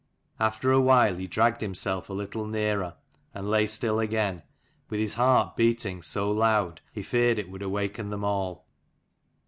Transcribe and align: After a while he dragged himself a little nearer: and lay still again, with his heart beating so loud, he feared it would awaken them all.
After 0.39 0.71
a 0.71 0.81
while 0.81 1.15
he 1.15 1.27
dragged 1.27 1.61
himself 1.61 2.09
a 2.09 2.13
little 2.13 2.47
nearer: 2.47 2.95
and 3.35 3.47
lay 3.47 3.67
still 3.67 3.99
again, 3.99 4.41
with 4.89 4.99
his 4.99 5.13
heart 5.13 5.55
beating 5.55 6.01
so 6.01 6.31
loud, 6.31 6.81
he 6.91 7.03
feared 7.03 7.37
it 7.37 7.51
would 7.51 7.61
awaken 7.61 8.09
them 8.09 8.23
all. 8.23 8.65